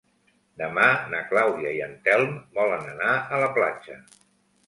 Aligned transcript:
Demà 0.61 0.85
na 1.09 1.17
Clàudia 1.33 1.73
i 1.79 1.83
en 1.89 1.93
Telm 2.07 2.33
volen 2.59 2.89
anar 2.95 3.13
a 3.37 3.43
la 3.47 3.53
platja. 3.59 3.99